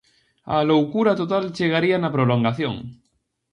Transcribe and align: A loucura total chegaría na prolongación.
A 0.55 0.57
loucura 0.71 1.13
total 1.21 1.43
chegaría 1.57 1.97
na 1.99 2.13
prolongación. 2.15 2.75